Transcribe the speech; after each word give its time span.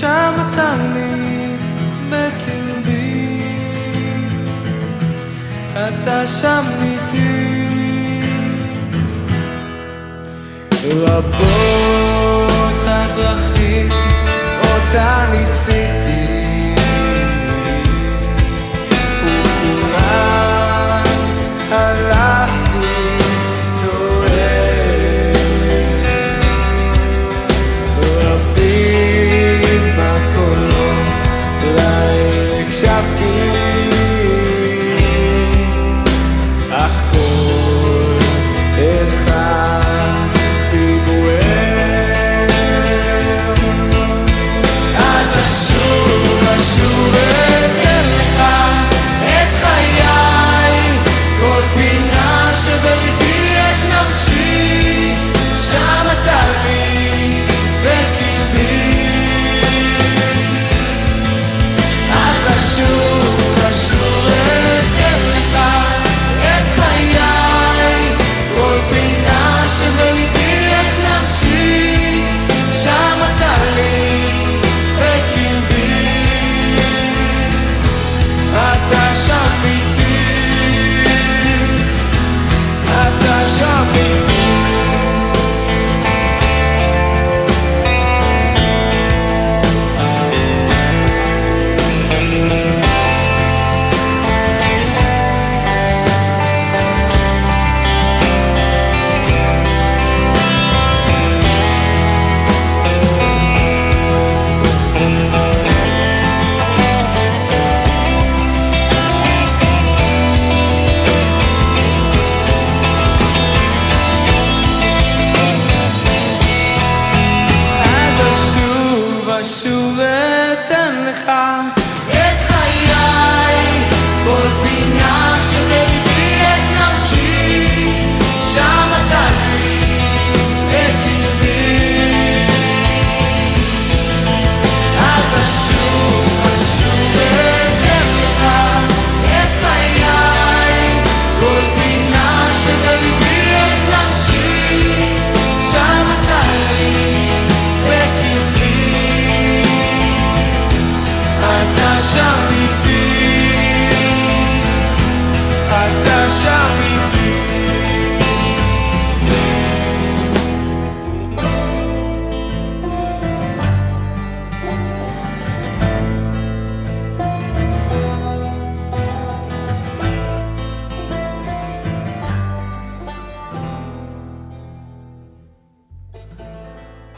שם 0.00 0.32
אתה 0.52 0.74
לי 0.94 1.56
בקרבי. 2.10 3.42
אתה 5.74 6.26
שם 6.26 6.64
איתי. 6.82 7.58
רבות 10.84 12.82
הדרכים 12.86 13.90
אותה 14.60 15.26
ניסיתי, 15.32 16.74
וכולן 19.24 20.57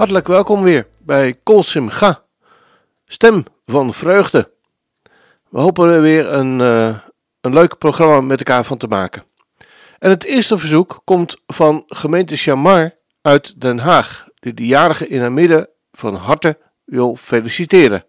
Hartelijk 0.00 0.28
welkom 0.28 0.62
weer 0.62 0.86
bij 0.98 1.34
Kol 1.42 1.62
Simcha, 1.62 2.24
stem 3.06 3.44
van 3.66 3.94
vreugde. 3.94 4.50
We 5.48 5.60
hopen 5.60 5.88
er 5.88 6.02
weer 6.02 6.32
een, 6.32 6.60
eh, 6.60 6.98
een 7.40 7.52
leuk 7.52 7.78
programma 7.78 8.20
met 8.20 8.38
elkaar 8.38 8.64
van 8.64 8.76
te 8.76 8.86
maken. 8.86 9.24
En 9.98 10.10
het 10.10 10.24
eerste 10.24 10.58
verzoek 10.58 11.00
komt 11.04 11.36
van 11.46 11.84
gemeente 11.86 12.36
Chamar 12.36 12.94
uit 13.22 13.60
Den 13.60 13.78
Haag, 13.78 14.26
die 14.34 14.54
de 14.54 14.66
jarige 14.66 15.08
in 15.08 15.20
haar 15.20 15.32
midden 15.32 15.68
van 15.92 16.14
harte 16.14 16.58
wil 16.84 17.16
feliciteren. 17.16 18.04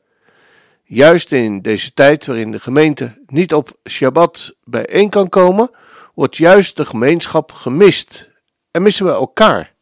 Juist 0.83 1.31
in 1.31 1.61
deze 1.61 1.94
tijd 1.94 2.25
waarin 2.25 2.51
de 2.51 2.59
gemeente 2.59 3.21
niet 3.25 3.53
op 3.53 3.71
Shabbat 3.89 4.55
bijeen 4.63 5.09
kan 5.09 5.29
komen, 5.29 5.71
wordt 6.13 6.37
juist 6.37 6.75
de 6.75 6.85
gemeenschap 6.85 7.51
gemist 7.51 8.29
en 8.71 8.81
missen 8.81 9.05
we 9.05 9.11
elkaar. 9.11 9.73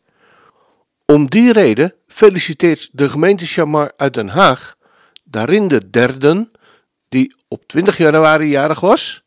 Om 1.05 1.29
die 1.29 1.53
reden 1.53 1.94
feliciteert 2.19 2.89
de 2.92 3.10
gemeente 3.10 3.45
Chamar 3.45 3.92
uit 3.98 4.13
Den 4.13 4.27
Haag 4.27 4.75
daarin 5.24 5.68
de 5.68 5.89
derden, 5.89 6.51
die 7.10 7.36
op 7.48 7.68
20 7.68 7.98
januari 7.98 8.48
jarig 8.50 8.80
was, 8.80 9.24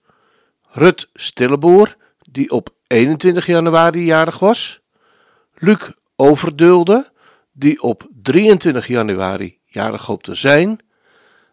Rut 0.71 1.09
Stilleboer, 1.15 1.97
die 2.31 2.50
op 2.50 2.69
21 2.87 3.47
januari 3.47 4.05
jarig 4.05 4.39
was, 4.39 4.81
Luc 5.55 5.91
Overdulde, 6.17 7.11
die 7.53 7.83
op 7.83 8.09
23 8.23 8.87
januari 8.87 9.59
jarig 9.65 10.06
hoopt 10.06 10.25
te 10.25 10.35
zijn, 10.35 10.79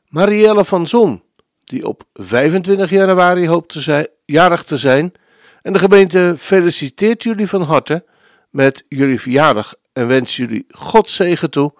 Marielle 0.08 0.66
van 0.66 0.88
Zon, 0.88 1.24
die 1.64 1.88
op 1.88 2.04
25 2.14 2.90
januari 2.90 3.48
hoopt 3.48 3.72
te 3.72 3.82
zijn, 3.82 4.08
jarig 4.26 4.64
te 4.64 4.78
zijn, 4.78 5.14
en 5.62 5.74
de 5.74 5.80
gemeente 5.80 6.36
feliciteert 6.38 7.24
jullie 7.24 7.48
van 7.48 7.62
harte 7.62 8.06
met 8.50 8.86
jullie 8.88 9.20
verjaardag 9.20 9.74
en 10.00 10.08
wens 10.08 10.36
jullie 10.36 10.66
God 10.70 11.10
zegen 11.10 11.50
toe 11.50 11.74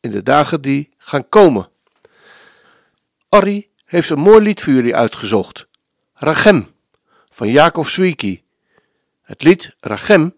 in 0.00 0.10
de 0.10 0.22
dagen 0.22 0.60
die 0.60 0.90
gaan 0.96 1.28
komen. 1.28 1.68
Arrie 3.28 3.70
heeft 3.84 4.10
een 4.10 4.18
mooi 4.18 4.40
lied 4.40 4.62
voor 4.62 4.72
jullie 4.72 4.96
uitgezocht. 4.96 5.66
Rachem 6.14 6.74
van 7.32 7.48
Jacob 7.48 7.88
Zwieki. 7.88 8.42
Het 9.22 9.42
lied 9.42 9.76
Rachem 9.80 10.34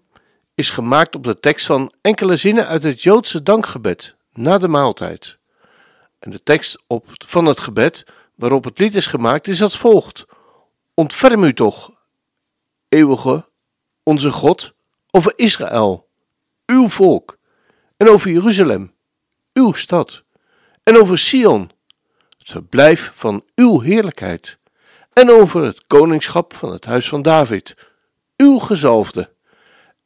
is 0.54 0.70
gemaakt 0.70 1.14
op 1.14 1.24
de 1.24 1.40
tekst 1.40 1.66
van 1.66 1.92
enkele 2.00 2.36
zinnen 2.36 2.66
uit 2.66 2.82
het 2.82 3.02
Joodse 3.02 3.42
dankgebed 3.42 4.16
na 4.32 4.58
de 4.58 4.68
maaltijd. 4.68 5.38
En 6.18 6.30
de 6.30 6.42
tekst 6.42 6.82
op, 6.86 7.06
van 7.26 7.44
het 7.44 7.60
gebed 7.60 8.06
waarop 8.34 8.64
het 8.64 8.78
lied 8.78 8.94
is 8.94 9.06
gemaakt 9.06 9.48
is 9.48 9.62
als 9.62 9.78
volgt: 9.78 10.26
Ontferm 10.94 11.44
u 11.44 11.54
toch, 11.54 11.92
eeuwige, 12.88 13.48
onze 14.02 14.30
God, 14.30 14.72
over 15.10 15.32
Israël, 15.36 16.07
uw 16.70 16.88
volk, 16.88 17.38
en 17.96 18.08
over 18.08 18.30
Jeruzalem, 18.30 18.94
uw 19.52 19.72
stad, 19.72 20.22
en 20.82 20.96
over 20.96 21.18
Sion, 21.18 21.70
het 22.38 22.50
verblijf 22.50 23.12
van 23.14 23.44
uw 23.54 23.80
heerlijkheid, 23.80 24.58
en 25.12 25.30
over 25.30 25.62
het 25.62 25.86
koningschap 25.86 26.54
van 26.54 26.72
het 26.72 26.84
huis 26.84 27.08
van 27.08 27.22
David, 27.22 27.76
uw 28.36 28.58
gezalfde, 28.58 29.30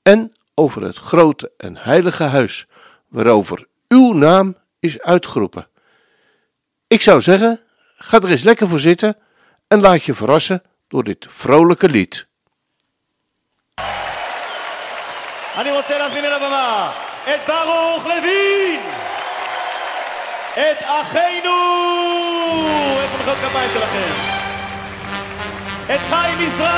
en 0.02 0.32
over 0.54 0.82
het 0.82 0.96
grote 0.96 1.52
en 1.56 1.76
heilige 1.76 2.22
huis, 2.22 2.66
waarover 3.08 3.66
uw 3.88 4.12
naam 4.12 4.56
is 4.78 5.00
uitgeroepen. 5.00 5.68
Ik 6.86 7.02
zou 7.02 7.20
zeggen, 7.20 7.60
ga 7.96 8.20
er 8.20 8.30
eens 8.30 8.42
lekker 8.42 8.68
voor 8.68 8.80
zitten 8.80 9.16
en 9.68 9.80
laat 9.80 10.04
je 10.04 10.14
verrassen 10.14 10.62
door 10.88 11.04
dit 11.04 11.26
vrolijke 11.28 11.88
lied. 11.88 12.26
אני 15.56 15.70
רוצה 15.70 15.98
להזמין 15.98 16.24
אל 16.24 16.32
הבמה 16.32 16.90
את 17.24 17.40
ברוך 17.46 18.06
לוין! 18.06 18.80
את 20.52 20.82
אחינו! 20.82 21.58
איפה 23.02 23.18
מחיאות 23.20 23.38
כפיים 23.38 23.70
שלכם? 23.74 24.12
את 25.94 26.00
חיים 26.10 26.40
ישראל! 26.40 26.72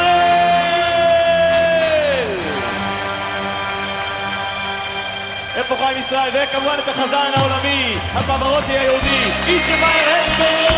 איפה 5.57 5.77
חיים 5.77 5.99
ישראל? 5.99 6.31
וכמובן 6.35 6.77
את 6.79 6.89
החזן 6.89 7.31
העולמי, 7.37 7.97
הפברוטי 8.15 8.79
היהודי, 8.79 9.31
איצ'מאיר 9.49 10.09
הנדל! 10.09 10.75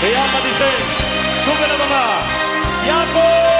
ויחד 0.00 0.44
איתכם, 0.44 0.84
שוב 1.44 1.56
אל 1.62 1.70
הבמה, 1.70 2.20
יעקב 2.84 3.53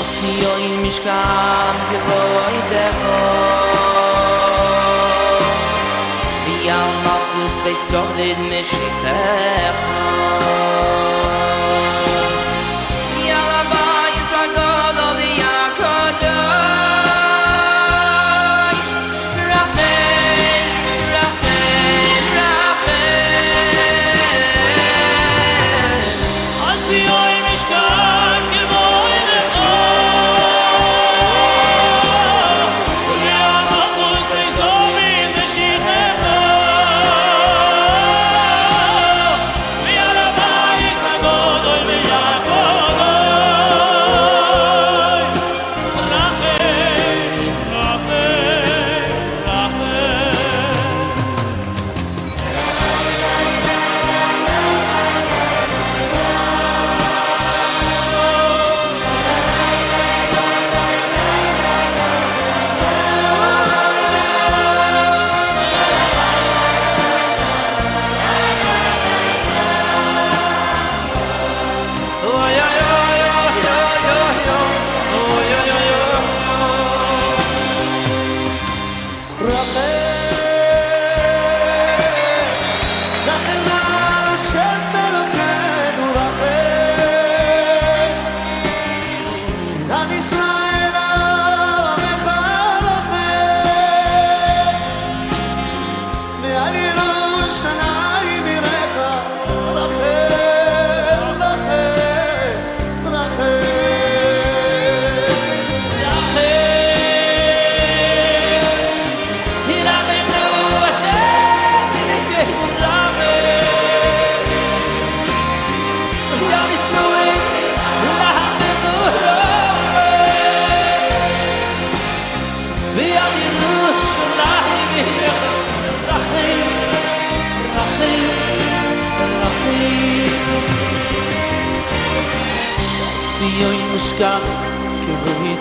אַפֿיר 0.00 0.50
אין 0.56 0.74
מישקן 0.82 1.76
געפֿויט 1.90 2.64
דאָ 2.70 3.50
ביים 6.44 7.00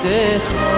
dejó 0.09 0.68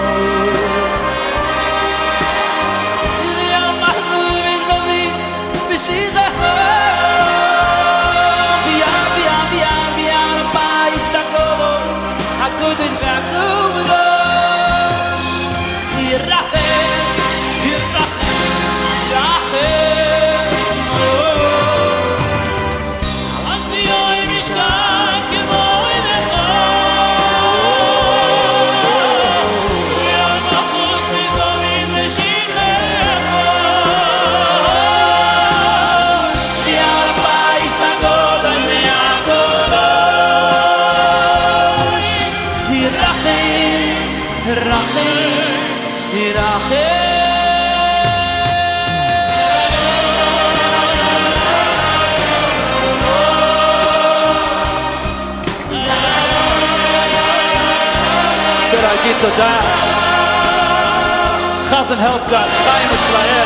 חזן 62.01 62.01
הלפגרד, 62.01 62.49
חיים 62.63 62.89
ישראל, 62.93 63.45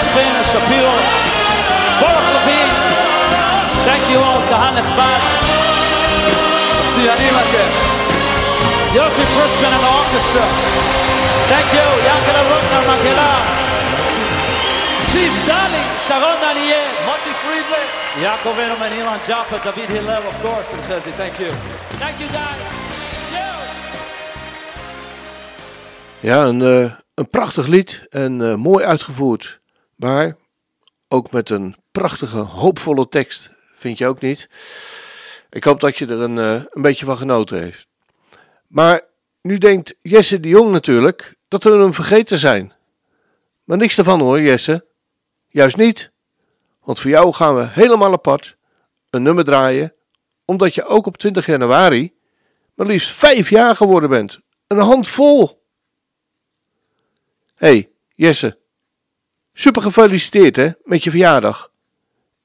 אחינו 0.00 0.44
שפירו, 0.44 0.92
ברוך 2.00 2.28
לוין, 2.34 2.68
Thank 3.86 4.10
you 4.12 4.18
all, 4.18 4.48
קהל 4.48 4.74
נכבד. 4.74 5.18
מצוינים 6.84 7.34
אתם. 7.34 7.68
יופי 8.94 9.24
פריסקן 9.24 9.64
and 9.64 9.84
האורקסטרה. 9.84 10.46
Thank 11.48 11.74
you, 11.74 12.06
ינקלה 12.06 12.42
רוטנר, 12.42 12.94
מגלה. 12.94 13.36
זיו 15.00 15.32
דלי, 15.46 15.82
שרון 16.08 16.36
דניאל, 16.40 16.90
מוטי 17.04 17.30
פרידלן, 17.42 17.86
יעקב 18.22 18.58
ארמן, 18.58 18.92
אילן 18.92 19.16
ג'אפה, 19.28 19.56
דוד 19.64 19.96
הלל, 19.96 20.22
of 20.22 20.44
course, 20.46 20.72
and 20.74 20.92
חזי, 20.92 21.10
thank 21.18 21.40
you. 21.40 21.52
Thank 21.98 22.20
you 22.20 22.32
guys. 22.32 22.62
Yeah. 23.32 23.56
Ja, 26.22 26.42
een, 26.42 26.62
eh, 26.62 26.90
een 27.21 27.27
prachtig 27.27 27.67
lied 27.67 28.05
en 28.09 28.41
eh, 28.41 28.55
mooi 28.55 28.85
uitgevoerd. 28.85 29.61
Maar 29.95 30.35
ook 31.07 31.31
met 31.31 31.49
een 31.49 31.75
prachtige, 31.91 32.37
hoopvolle 32.37 33.09
tekst. 33.09 33.49
Vind 33.75 33.97
je 33.97 34.07
ook 34.07 34.21
niet? 34.21 34.49
Ik 35.49 35.63
hoop 35.63 35.79
dat 35.79 35.97
je 35.97 36.05
er 36.05 36.21
een, 36.21 36.37
eh, 36.37 36.63
een 36.69 36.81
beetje 36.81 37.05
van 37.05 37.17
genoten 37.17 37.61
heeft. 37.61 37.87
Maar 38.67 39.01
nu 39.41 39.57
denkt 39.57 39.95
Jesse 40.01 40.39
de 40.39 40.47
Jong 40.47 40.71
natuurlijk 40.71 41.35
dat 41.47 41.63
we 41.63 41.69
hem 41.69 41.93
vergeten 41.93 42.37
zijn. 42.37 42.73
Maar 43.63 43.77
niks 43.77 43.97
ervan 43.97 44.19
hoor, 44.19 44.41
Jesse. 44.41 44.85
Juist 45.47 45.77
niet. 45.77 46.11
Want 46.83 46.99
voor 46.99 47.09
jou 47.09 47.33
gaan 47.33 47.55
we 47.55 47.67
helemaal 47.67 48.13
apart 48.13 48.57
een 49.09 49.23
nummer 49.23 49.43
draaien. 49.43 49.93
Omdat 50.45 50.75
je 50.75 50.85
ook 50.85 51.05
op 51.05 51.17
20 51.17 51.45
januari 51.45 52.13
maar 52.73 52.87
liefst 52.87 53.11
vijf 53.11 53.49
jaar 53.49 53.75
geworden 53.75 54.09
bent. 54.09 54.39
Een 54.67 54.79
handvol. 54.79 55.60
Hey, 57.61 57.89
Jesse. 58.15 58.57
Super 59.53 59.81
gefeliciteerd 59.81 60.55
hè, 60.55 60.69
met 60.83 61.03
je 61.03 61.09
verjaardag. 61.09 61.71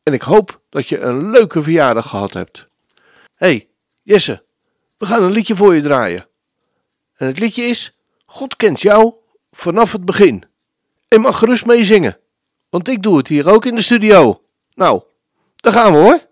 En 0.03 0.13
ik 0.13 0.23
hoop 0.23 0.61
dat 0.69 0.89
je 0.89 0.99
een 0.99 1.31
leuke 1.31 1.63
verjaardag 1.63 2.09
gehad 2.09 2.33
hebt. 2.33 2.67
hey, 3.35 3.69
Jesse. 4.03 4.45
We 4.99 5.07
gaan 5.07 5.23
een 5.23 5.31
liedje 5.33 5.57
voor 5.57 5.75
je 5.75 5.83
draaien. 5.83 6.29
En 7.17 7.27
het 7.27 7.39
liedje 7.39 7.63
is 7.63 7.93
God 8.27 8.57
kent 8.57 8.81
jou 8.81 9.15
vanaf 9.51 9.93
het 9.93 10.05
begin. 10.05 10.45
En 11.09 11.21
mag 11.21 11.39
gerust 11.39 11.67
mee 11.67 11.85
zingen. 11.85 12.19
Want 12.69 12.89
ik 12.89 13.03
doe 13.03 13.17
het 13.17 13.29
hier 13.29 13.49
ook 13.49 13.65
in 13.65 13.75
de 13.75 13.83
studio. 13.83 14.43
Nou, 14.75 15.03
daar 15.57 15.73
gaan 15.73 15.93
we 15.93 15.99
hoor. 15.99 16.26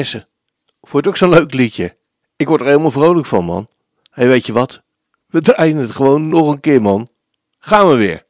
Jesse. 0.00 0.26
Vond 0.82 1.04
je 1.04 1.10
ook 1.10 1.16
zo'n 1.16 1.28
leuk 1.28 1.54
liedje? 1.54 1.96
Ik 2.36 2.48
word 2.48 2.60
er 2.60 2.66
helemaal 2.66 2.90
vrolijk 2.90 3.26
van, 3.26 3.44
man. 3.44 3.68
Hey, 4.10 4.28
weet 4.28 4.46
je 4.46 4.52
wat? 4.52 4.82
We 5.26 5.42
draaien 5.42 5.76
het 5.76 5.90
gewoon 5.90 6.28
nog 6.28 6.50
een 6.50 6.60
keer, 6.60 6.82
man. 6.82 7.08
Gaan 7.58 7.88
we 7.88 7.94
weer. 7.94 8.26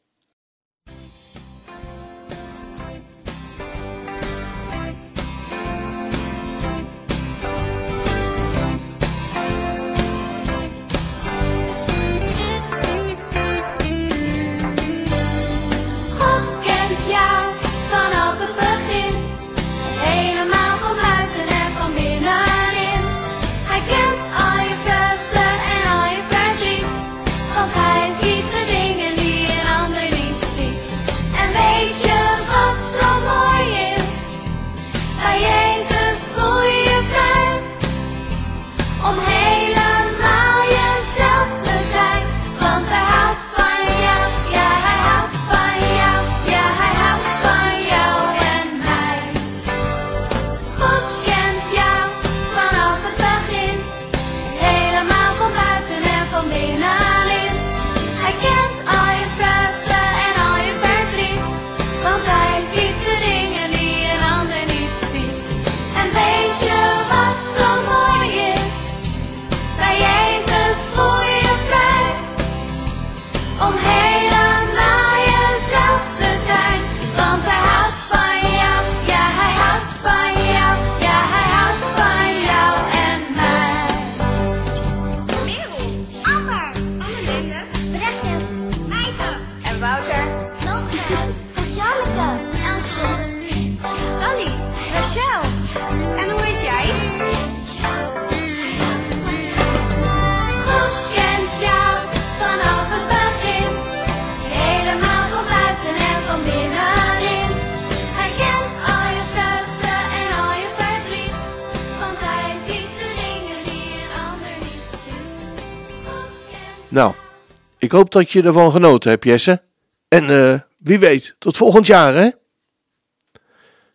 Ik 117.90 117.96
hoop 117.96 118.12
dat 118.12 118.30
je 118.30 118.42
ervan 118.42 118.70
genoten 118.70 119.10
hebt, 119.10 119.24
Jesse. 119.24 119.62
En 120.08 120.30
eh, 120.30 120.60
wie 120.78 120.98
weet, 120.98 121.36
tot 121.38 121.56
volgend 121.56 121.86
jaar, 121.86 122.14
hè? 122.14 122.30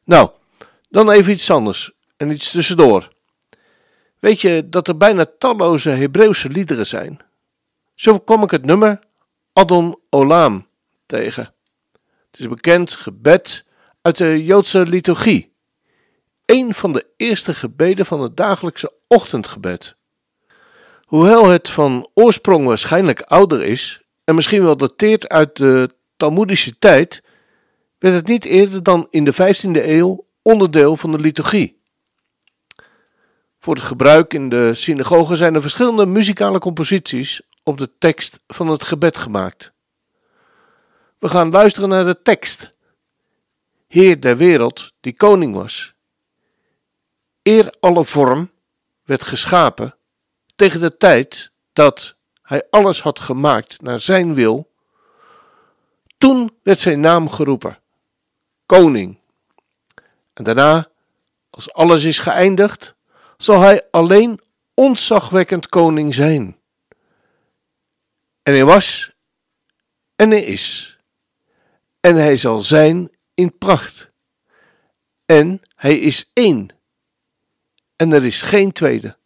Nou, 0.03 0.29
dan 0.89 1.09
even 1.09 1.31
iets 1.31 1.49
anders 1.49 1.91
en 2.17 2.31
iets 2.31 2.51
tussendoor. 2.51 3.13
Weet 4.19 4.41
je 4.41 4.69
dat 4.69 4.87
er 4.87 4.97
bijna 4.97 5.25
talloze 5.37 5.89
Hebreeuwse 5.89 6.49
liederen 6.49 6.87
zijn? 6.87 7.19
Zo 7.93 8.19
kwam 8.19 8.43
ik 8.43 8.51
het 8.51 8.65
nummer 8.65 8.99
Adon 9.53 9.99
Olam 10.09 10.67
tegen. 11.05 11.53
Het 12.31 12.39
is 12.39 12.45
een 12.45 12.49
bekend 12.49 12.91
gebed 12.91 13.65
uit 14.01 14.17
de 14.17 14.43
Joodse 14.43 14.87
liturgie. 14.87 15.53
Een 16.45 16.73
van 16.73 16.93
de 16.93 17.05
eerste 17.17 17.53
gebeden 17.53 18.05
van 18.05 18.21
het 18.21 18.37
dagelijkse 18.37 18.93
ochtendgebed. 19.07 19.95
Hoewel 21.05 21.47
het 21.47 21.69
van 21.69 22.09
oorsprong 22.13 22.65
waarschijnlijk 22.65 23.21
ouder 23.21 23.63
is 23.63 24.01
en 24.23 24.35
misschien 24.35 24.63
wel 24.63 24.77
dateert 24.77 25.29
uit 25.29 25.55
de 25.55 25.89
Talmoedische 26.17 26.79
tijd, 26.79 27.23
werd 27.99 28.15
het 28.15 28.27
niet 28.27 28.45
eerder 28.45 28.83
dan 28.83 29.07
in 29.09 29.25
de 29.25 29.33
15e 29.33 29.71
eeuw 29.71 30.27
onderdeel 30.41 30.97
van 30.97 31.11
de 31.11 31.19
liturgie. 31.19 31.81
Voor 33.59 33.75
het 33.75 33.83
gebruik 33.83 34.33
in 34.33 34.49
de 34.49 34.73
synagoge 34.73 35.35
zijn 35.35 35.55
er 35.55 35.61
verschillende 35.61 36.05
muzikale 36.05 36.59
composities 36.59 37.41
op 37.63 37.77
de 37.77 37.97
tekst 37.97 38.39
van 38.47 38.67
het 38.67 38.83
gebed 38.83 39.17
gemaakt. 39.17 39.73
We 41.19 41.29
gaan 41.29 41.51
luisteren 41.51 41.89
naar 41.89 42.05
de 42.05 42.21
tekst. 42.21 42.69
Heer 43.87 44.21
der 44.21 44.37
wereld, 44.37 44.93
die 44.99 45.13
koning 45.13 45.55
was. 45.55 45.93
Eer 47.43 47.73
alle 47.79 48.05
vorm 48.05 48.51
werd 49.03 49.23
geschapen 49.23 49.95
tegen 50.55 50.79
de 50.79 50.97
tijd 50.97 51.51
dat 51.73 52.15
hij 52.41 52.67
alles 52.69 53.01
had 53.01 53.19
gemaakt 53.19 53.81
naar 53.81 53.99
zijn 53.99 54.33
wil. 54.33 54.71
Toen 56.17 56.57
werd 56.63 56.79
zijn 56.79 56.99
naam 56.99 57.29
geroepen, 57.29 57.79
koning. 58.65 59.19
En 60.33 60.43
daarna, 60.43 60.87
als 61.49 61.73
alles 61.73 62.03
is 62.03 62.19
geëindigd, 62.19 62.95
zal 63.37 63.59
hij 63.59 63.87
alleen 63.91 64.41
ontzagwekkend 64.73 65.67
koning 65.67 66.13
zijn. 66.13 66.59
En 68.43 68.53
hij 68.53 68.65
was 68.65 69.13
en 70.15 70.29
hij 70.29 70.43
is. 70.43 70.97
En 71.99 72.15
hij 72.15 72.37
zal 72.37 72.61
zijn 72.61 73.11
in 73.33 73.57
pracht. 73.57 74.11
En 75.25 75.61
hij 75.75 75.99
is 75.99 76.29
één. 76.33 76.69
En 77.95 78.11
er 78.11 78.25
is 78.25 78.41
geen 78.41 78.71
tweede. 78.71 79.17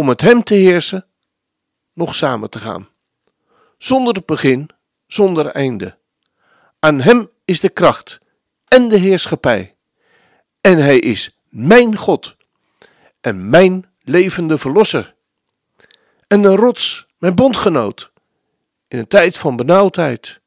Om 0.00 0.06
met 0.06 0.20
hem 0.20 0.42
te 0.42 0.54
heersen, 0.54 1.06
nog 1.92 2.14
samen 2.14 2.50
te 2.50 2.58
gaan. 2.58 2.88
Zonder 3.78 4.22
begin, 4.26 4.70
zonder 5.06 5.46
einde. 5.46 5.98
Aan 6.78 7.00
hem 7.00 7.30
is 7.44 7.60
de 7.60 7.68
kracht 7.68 8.18
en 8.68 8.88
de 8.88 8.96
heerschappij. 8.96 9.76
En 10.60 10.78
hij 10.78 10.98
is 10.98 11.36
mijn 11.48 11.96
God 11.96 12.36
en 13.20 13.50
mijn 13.50 13.90
levende 14.02 14.58
verlosser. 14.58 15.14
En 16.26 16.44
een 16.44 16.56
rots, 16.56 17.06
mijn 17.16 17.34
bondgenoot, 17.34 18.12
in 18.88 18.98
een 18.98 19.08
tijd 19.08 19.38
van 19.38 19.56
benauwdheid. 19.56 20.40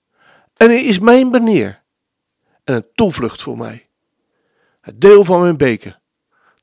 En 0.57 0.69
hij 0.69 0.83
is 0.83 0.99
mijn 0.99 1.31
banier 1.31 1.81
en 2.63 2.75
een 2.75 2.87
toevlucht 2.93 3.41
voor 3.41 3.57
mij. 3.57 3.87
Het 4.81 5.01
deel 5.01 5.25
van 5.25 5.41
mijn 5.41 5.57
beker, 5.57 5.99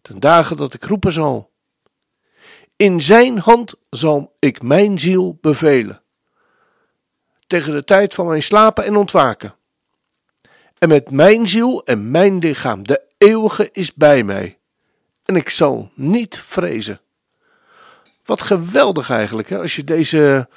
ten 0.03 0.20
dagen 0.20 0.57
dat 0.57 0.74
ik 0.74 0.85
roepen 0.85 1.12
zal. 1.12 1.47
In 2.78 3.02
zijn 3.02 3.38
hand 3.38 3.74
zal 3.90 4.36
ik 4.38 4.62
mijn 4.62 4.98
ziel 4.98 5.38
bevelen. 5.40 6.02
Tegen 7.46 7.72
de 7.72 7.84
tijd 7.84 8.14
van 8.14 8.26
mijn 8.26 8.42
slapen 8.42 8.84
en 8.84 8.96
ontwaken. 8.96 9.54
En 10.78 10.88
met 10.88 11.10
mijn 11.10 11.48
ziel 11.48 11.84
en 11.84 12.10
mijn 12.10 12.38
lichaam, 12.38 12.86
de 12.86 13.02
eeuwige 13.16 13.68
is 13.72 13.94
bij 13.94 14.22
mij. 14.22 14.58
En 15.24 15.36
ik 15.36 15.50
zal 15.50 15.90
niet 15.94 16.38
vrezen. 16.38 17.00
Wat 18.24 18.40
geweldig 18.40 19.10
eigenlijk, 19.10 19.48
hè? 19.48 19.58
als 19.58 19.76
je 19.76 19.84
deze, 19.84 20.48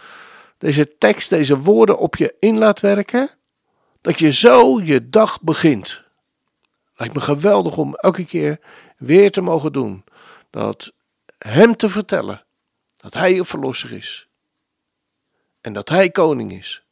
deze 0.57 0.97
tekst, 0.97 1.29
deze 1.29 1.57
woorden 1.57 1.97
op 1.97 2.15
je 2.15 2.35
in 2.39 2.57
laat 2.57 2.79
werken. 2.79 3.29
Dat 4.01 4.19
je 4.19 4.33
zo 4.33 4.81
je 4.81 5.09
dag 5.09 5.41
begint. 5.41 6.03
Lijkt 6.95 7.13
me 7.13 7.21
geweldig 7.21 7.77
om 7.77 7.95
elke 7.95 8.25
keer 8.25 8.59
weer 8.97 9.31
te 9.31 9.41
mogen 9.41 9.73
doen. 9.73 10.03
Dat 10.49 10.93
hem 11.47 11.75
te 11.75 11.89
vertellen 11.89 12.43
dat 12.97 13.13
hij 13.13 13.33
je 13.33 13.45
verlosser 13.45 13.93
is. 13.93 14.27
En 15.61 15.73
dat 15.73 15.89
hij 15.89 16.09
koning 16.09 16.51
is. 16.51 16.83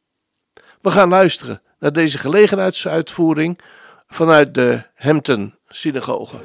We 0.82 0.92
gaan 0.92 1.10
luisteren 1.10 1.62
naar 1.80 1.94
deze 1.94 2.18
gelegenheidsuitvoering 2.18 3.60
vanuit 4.08 4.54
de 4.54 4.84
Hampton 4.96 5.56
synagoge. 5.68 6.38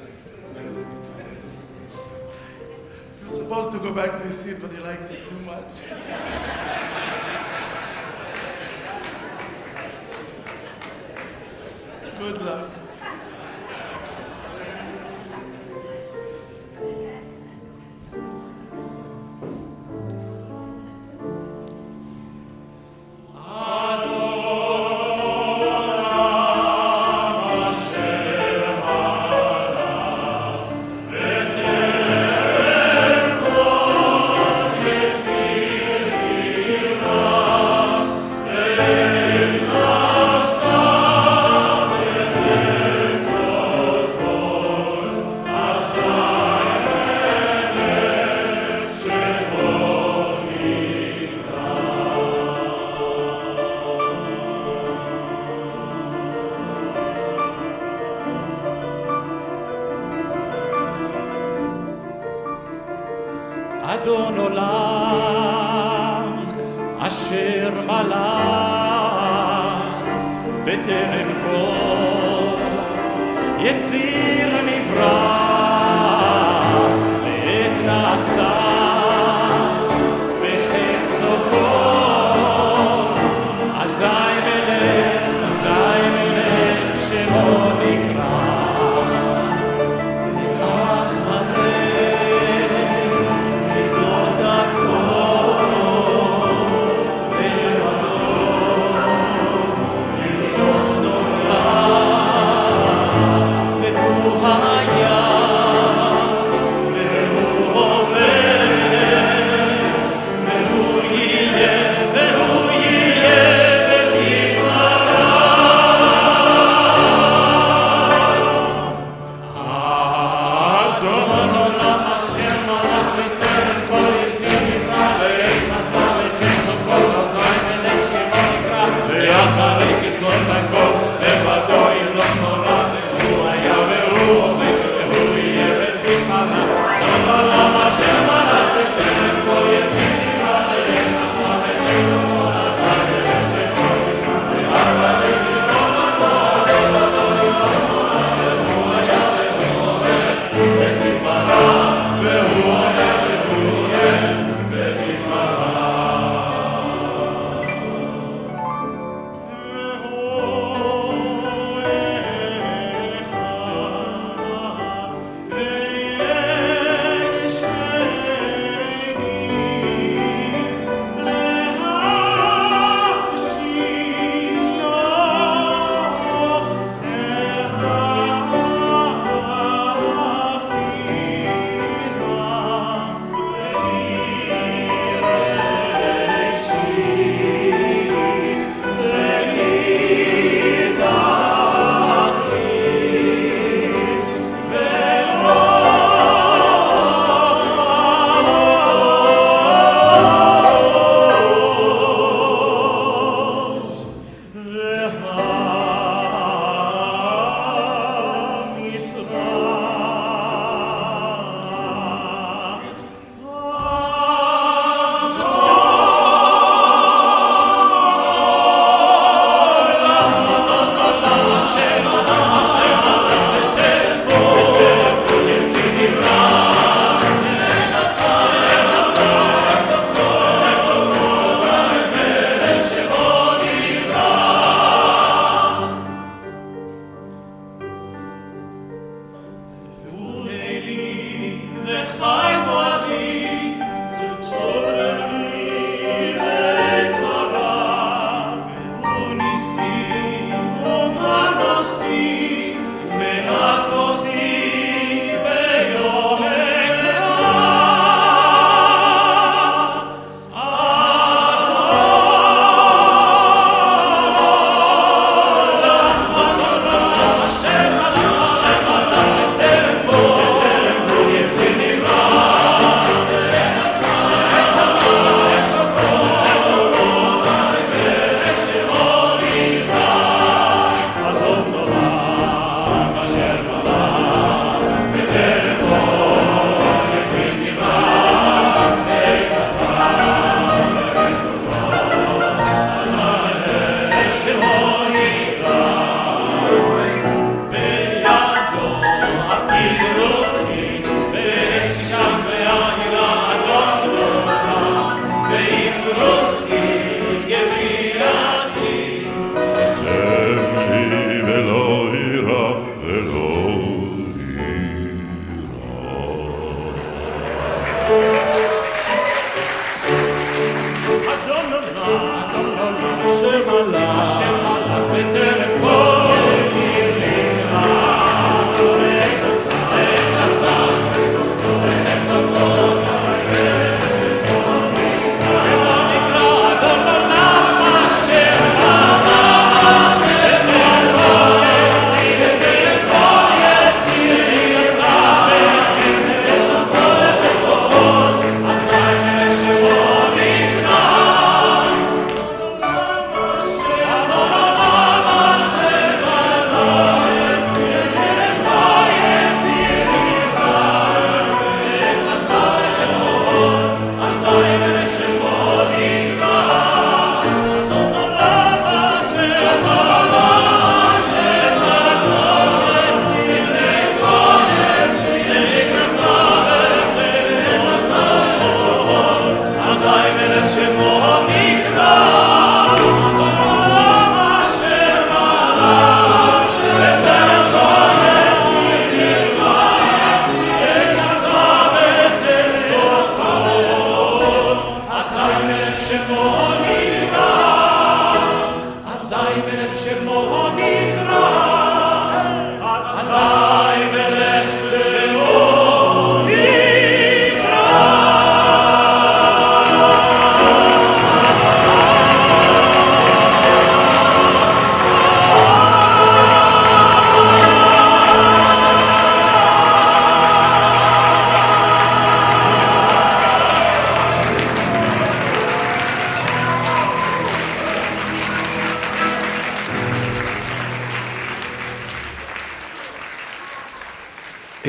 Good 12.18 12.42
luck. 12.42 12.83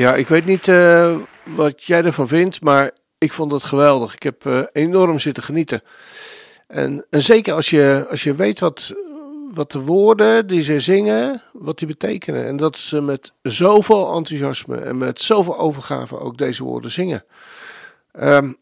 Ja, 0.06 0.14
ik 0.14 0.28
weet 0.28 0.46
niet 0.46 0.68
eh, 0.68 1.16
wat 1.44 1.84
jij 1.84 2.04
ervan 2.04 2.28
vindt, 2.28 2.60
maar 2.60 2.90
ik 3.18 3.32
vond 3.32 3.52
het 3.52 3.64
geweldig. 3.64 4.14
Ik 4.14 4.22
heb 4.22 4.46
eh, 4.46 4.62
enorm 4.72 5.18
zitten 5.18 5.42
genieten. 5.42 5.82
En, 6.66 7.06
en 7.10 7.22
zeker 7.22 7.54
als 7.54 7.70
je, 7.70 8.06
als 8.10 8.22
je 8.22 8.34
weet 8.34 8.60
wat, 8.60 8.94
wat 9.54 9.72
de 9.72 9.80
woorden 9.80 10.46
die 10.46 10.62
ze 10.62 10.80
zingen, 10.80 11.42
wat 11.52 11.78
die 11.78 11.86
betekenen. 11.86 12.46
En 12.46 12.56
dat 12.56 12.78
ze 12.78 13.00
met 13.00 13.32
zoveel 13.42 14.14
enthousiasme 14.14 14.76
en 14.76 14.98
met 14.98 15.20
zoveel 15.20 15.58
overgave 15.58 16.18
ook 16.18 16.38
deze 16.38 16.64
woorden 16.64 16.90
zingen. 16.90 17.24
Ehm, 18.12 18.52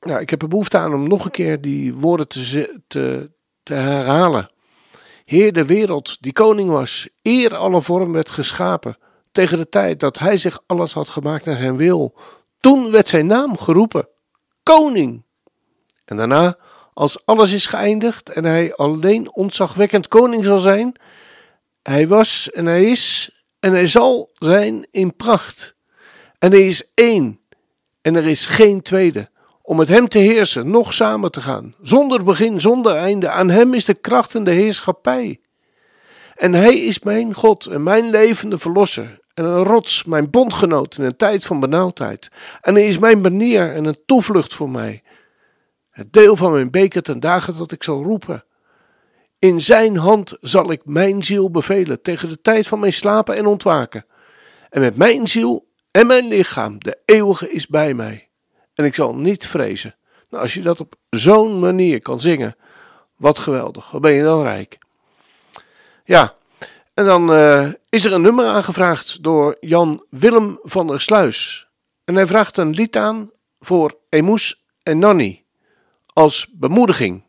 ja, 0.00 0.18
ik 0.18 0.30
heb 0.30 0.42
er 0.42 0.48
behoefte 0.48 0.78
aan 0.78 0.94
om 0.94 1.08
nog 1.08 1.24
een 1.24 1.30
keer 1.30 1.60
die 1.60 1.94
woorden 1.94 2.28
te, 2.28 2.80
te, 2.86 3.30
te 3.62 3.74
herhalen. 3.74 4.50
Heer 5.24 5.52
de 5.52 5.66
wereld, 5.66 6.16
die 6.20 6.32
koning 6.32 6.70
was, 6.70 7.08
eer 7.22 7.56
alle 7.56 7.82
vorm 7.82 8.12
werd 8.12 8.30
geschapen. 8.30 8.96
Tegen 9.36 9.58
de 9.58 9.68
tijd 9.68 10.00
dat 10.00 10.18
hij 10.18 10.36
zich 10.36 10.60
alles 10.66 10.92
had 10.92 11.08
gemaakt 11.08 11.44
naar 11.44 11.56
zijn 11.56 11.76
wil. 11.76 12.14
Toen 12.60 12.90
werd 12.90 13.08
zijn 13.08 13.26
naam 13.26 13.58
geroepen. 13.58 14.08
Koning. 14.62 15.24
En 16.04 16.16
daarna, 16.16 16.58
als 16.94 17.26
alles 17.26 17.52
is 17.52 17.66
geëindigd 17.66 18.30
en 18.30 18.44
hij 18.44 18.74
alleen 18.74 19.34
ontzagwekkend 19.34 20.08
koning 20.08 20.44
zal 20.44 20.58
zijn. 20.58 20.96
Hij 21.82 22.08
was 22.08 22.50
en 22.50 22.66
hij 22.66 22.84
is 22.84 23.30
en 23.60 23.72
hij 23.72 23.86
zal 23.86 24.30
zijn 24.34 24.86
in 24.90 25.16
pracht. 25.16 25.74
En 26.38 26.50
hij 26.50 26.66
is 26.66 26.90
één 26.94 27.40
en 28.02 28.14
er 28.14 28.26
is 28.26 28.46
geen 28.46 28.82
tweede. 28.82 29.30
Om 29.62 29.76
met 29.76 29.88
hem 29.88 30.08
te 30.08 30.18
heersen, 30.18 30.70
nog 30.70 30.94
samen 30.94 31.30
te 31.30 31.40
gaan. 31.40 31.74
Zonder 31.82 32.24
begin, 32.24 32.60
zonder 32.60 32.96
einde. 32.96 33.28
Aan 33.28 33.50
hem 33.50 33.74
is 33.74 33.84
de 33.84 33.94
kracht 33.94 34.34
en 34.34 34.44
de 34.44 34.50
heerschappij. 34.50 35.40
En 36.34 36.52
hij 36.52 36.78
is 36.78 37.00
mijn 37.00 37.34
God 37.34 37.66
en 37.66 37.82
mijn 37.82 38.10
levende 38.10 38.58
verlosser. 38.58 39.24
En 39.36 39.44
een 39.44 39.64
rots, 39.64 40.04
mijn 40.04 40.30
bondgenoot 40.30 40.98
in 40.98 41.04
een 41.04 41.16
tijd 41.16 41.44
van 41.44 41.60
benauwdheid. 41.60 42.28
En 42.60 42.74
hij 42.74 42.86
is 42.86 42.98
mijn 42.98 43.22
banier 43.22 43.74
en 43.74 43.84
een 43.84 43.98
toevlucht 44.06 44.54
voor 44.54 44.70
mij. 44.70 45.02
Het 45.90 46.12
deel 46.12 46.36
van 46.36 46.52
mijn 46.52 46.70
beker 46.70 47.02
ten 47.02 47.20
dagen 47.20 47.58
dat 47.58 47.72
ik 47.72 47.82
zal 47.82 48.02
roepen. 48.02 48.44
In 49.38 49.60
zijn 49.60 49.96
hand 49.96 50.36
zal 50.40 50.70
ik 50.70 50.80
mijn 50.84 51.24
ziel 51.24 51.50
bevelen 51.50 52.02
tegen 52.02 52.28
de 52.28 52.40
tijd 52.40 52.66
van 52.66 52.80
mijn 52.80 52.92
slapen 52.92 53.36
en 53.36 53.46
ontwaken. 53.46 54.06
En 54.70 54.80
met 54.80 54.96
mijn 54.96 55.28
ziel 55.28 55.68
en 55.90 56.06
mijn 56.06 56.28
lichaam, 56.28 56.78
de 56.78 56.98
eeuwige 57.04 57.50
is 57.50 57.66
bij 57.66 57.94
mij. 57.94 58.28
En 58.74 58.84
ik 58.84 58.94
zal 58.94 59.14
niet 59.14 59.46
vrezen. 59.46 59.96
Nou, 60.30 60.42
als 60.42 60.54
je 60.54 60.62
dat 60.62 60.80
op 60.80 60.94
zo'n 61.10 61.58
manier 61.58 62.02
kan 62.02 62.20
zingen, 62.20 62.56
wat 63.16 63.38
geweldig. 63.38 63.90
Wat 63.90 64.00
ben 64.00 64.12
je 64.12 64.22
dan 64.22 64.42
rijk. 64.42 64.78
Ja, 66.04 66.34
en 66.96 67.04
dan 67.04 67.32
eh, 67.32 67.72
is 67.88 68.04
er 68.04 68.12
een 68.12 68.20
nummer 68.20 68.46
aangevraagd 68.46 69.22
door 69.22 69.56
Jan 69.60 70.04
Willem 70.10 70.58
van 70.62 70.86
der 70.86 71.00
Sluis. 71.00 71.68
En 72.04 72.14
hij 72.14 72.26
vraagt 72.26 72.56
een 72.56 72.70
lied 72.70 72.96
aan 72.96 73.30
voor 73.60 73.98
Emus 74.08 74.64
en 74.82 74.98
Nonny 74.98 75.44
als 76.06 76.46
bemoediging. 76.52 77.24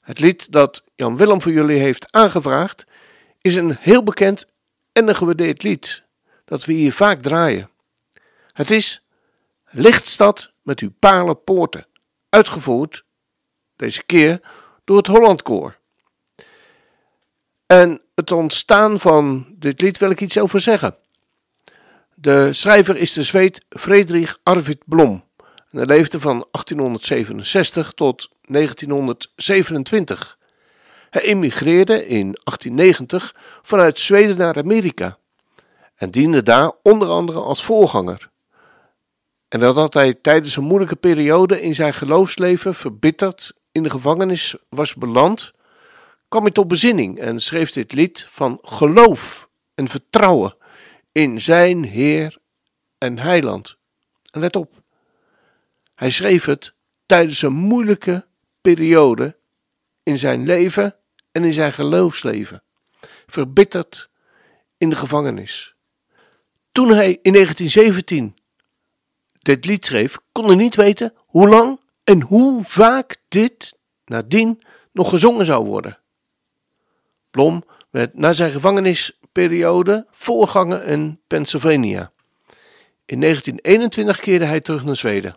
Het 0.00 0.18
lied 0.18 0.52
dat 0.52 0.84
Jan 0.94 1.16
Willem 1.16 1.42
voor 1.42 1.52
jullie 1.52 1.78
heeft 1.78 2.12
aangevraagd 2.12 2.86
is 3.40 3.54
een 3.54 3.76
heel 3.80 4.02
bekend 4.02 4.46
en 4.92 5.08
een 5.08 5.16
gewaardeerd 5.16 5.62
lied 5.62 6.02
dat 6.44 6.64
we 6.64 6.72
hier 6.72 6.92
vaak 6.92 7.22
draaien. 7.22 7.70
Het 8.52 8.70
is 8.70 9.06
Lichtstad 9.70 10.52
met 10.62 10.80
uw 10.80 10.92
paarlenpoorten, 10.98 11.86
uitgevoerd 12.28 13.04
deze 13.76 14.02
keer 14.02 14.40
door 14.84 14.96
het 14.96 15.06
Hollandkoor. 15.06 15.78
En 17.66 18.03
het 18.30 18.38
ontstaan 18.38 19.00
van 19.00 19.46
dit 19.58 19.80
lied 19.80 19.98
wil 19.98 20.10
ik 20.10 20.20
iets 20.20 20.38
over 20.38 20.60
zeggen. 20.60 20.96
De 22.14 22.52
schrijver 22.52 22.96
is 22.96 23.12
de 23.12 23.22
Zweed 23.22 23.64
Frederik 23.68 24.38
Arvid 24.42 24.78
Blom. 24.84 25.24
Hij 25.70 25.84
leefde 25.84 26.20
van 26.20 26.46
1867 26.50 27.92
tot 27.92 28.28
1927. 28.42 30.38
Hij 31.10 31.22
emigreerde 31.22 32.06
in 32.06 32.36
1890 32.44 33.34
vanuit 33.62 34.00
Zweden 34.00 34.36
naar 34.36 34.56
Amerika 34.56 35.18
en 35.94 36.10
diende 36.10 36.42
daar 36.42 36.72
onder 36.82 37.08
andere 37.08 37.40
als 37.40 37.64
voorganger. 37.64 38.30
En 39.48 39.60
nadat 39.60 39.94
hij 39.94 40.14
tijdens 40.14 40.56
een 40.56 40.64
moeilijke 40.64 40.96
periode 40.96 41.62
in 41.62 41.74
zijn 41.74 41.94
geloofsleven 41.94 42.74
verbitterd 42.74 43.52
in 43.72 43.82
de 43.82 43.90
gevangenis 43.90 44.56
was 44.68 44.94
beland, 44.94 45.52
kwam 46.34 46.46
hij 46.46 46.54
tot 46.54 46.68
bezinning 46.68 47.18
en 47.18 47.40
schreef 47.40 47.72
dit 47.72 47.92
lied 47.92 48.26
van 48.30 48.58
geloof 48.62 49.48
en 49.74 49.88
vertrouwen 49.88 50.56
in 51.12 51.40
zijn 51.40 51.84
Heer 51.84 52.38
en 52.98 53.18
Heiland. 53.18 53.76
Let 54.30 54.56
op, 54.56 54.82
hij 55.94 56.10
schreef 56.10 56.44
het 56.44 56.74
tijdens 57.06 57.42
een 57.42 57.52
moeilijke 57.52 58.26
periode 58.60 59.36
in 60.02 60.18
zijn 60.18 60.46
leven 60.46 60.96
en 61.32 61.44
in 61.44 61.52
zijn 61.52 61.72
geloofsleven, 61.72 62.62
verbitterd 63.26 64.08
in 64.76 64.90
de 64.90 64.96
gevangenis. 64.96 65.74
Toen 66.72 66.88
hij 66.88 67.18
in 67.22 67.32
1917 67.32 68.36
dit 69.38 69.64
lied 69.64 69.84
schreef, 69.84 70.18
kon 70.32 70.46
hij 70.46 70.56
niet 70.56 70.76
weten 70.76 71.14
hoe 71.16 71.48
lang 71.48 71.80
en 72.04 72.22
hoe 72.22 72.64
vaak 72.64 73.16
dit 73.28 73.78
nadien 74.04 74.62
nog 74.92 75.08
gezongen 75.08 75.44
zou 75.44 75.64
worden. 75.64 76.02
Blom 77.34 77.64
werd 77.90 78.14
na 78.14 78.32
zijn 78.32 78.52
gevangenisperiode 78.52 80.06
voorganger 80.10 80.84
in 80.84 81.20
Pennsylvania. 81.26 82.12
In 83.06 83.20
1921 83.20 84.20
keerde 84.20 84.44
hij 84.44 84.60
terug 84.60 84.84
naar 84.84 84.96
Zweden. 84.96 85.36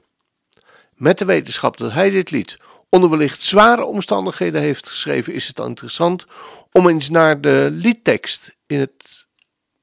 Met 0.93 1.17
de 1.17 1.25
wetenschap 1.25 1.77
dat 1.77 1.91
hij 1.91 2.09
dit 2.09 2.31
lied 2.31 2.57
onder 2.89 3.09
wellicht 3.09 3.41
zware 3.41 3.85
omstandigheden 3.85 4.61
heeft 4.61 4.89
geschreven, 4.89 5.33
is 5.33 5.47
het 5.47 5.59
interessant 5.59 6.25
om 6.71 6.87
eens 6.87 7.09
naar 7.09 7.41
de 7.41 7.69
liedtekst 7.71 8.55
in 8.67 8.79
het 8.79 9.27